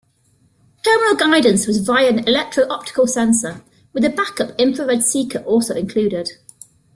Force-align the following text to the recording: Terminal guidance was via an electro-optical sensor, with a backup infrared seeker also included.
Terminal 0.83 1.13
guidance 1.15 1.67
was 1.67 1.77
via 1.77 2.09
an 2.09 2.27
electro-optical 2.27 3.05
sensor, 3.05 3.61
with 3.93 4.03
a 4.03 4.09
backup 4.09 4.59
infrared 4.59 5.03
seeker 5.03 5.41
also 5.43 5.75
included. 5.75 6.31